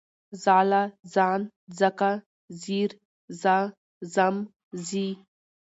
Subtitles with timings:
[0.43, 0.81] ځاله،
[1.13, 1.41] ځان،
[1.79, 2.09] ځکه،
[2.61, 2.91] ځير،
[3.41, 3.57] ځه،
[4.13, 4.35] ځم،
[4.87, 5.07] ځي